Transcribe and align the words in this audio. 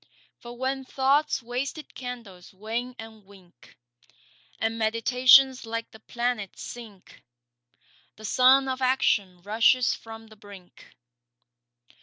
For 0.39 0.57
when 0.57 0.83
Thought's 0.83 1.43
wasted 1.43 1.93
candles 1.93 2.55
wane 2.55 2.95
and 2.97 3.23
wink, 3.23 3.77
And 4.59 4.75
meditations 4.79 5.63
like 5.63 5.91
the 5.91 5.99
planets 5.99 6.63
sink, 6.63 7.21
The 8.15 8.25
sun 8.25 8.67
of 8.67 8.81
Action 8.81 9.43
rushes 9.43 9.93
from 9.93 10.29
the 10.29 10.35
brink. 10.35 10.95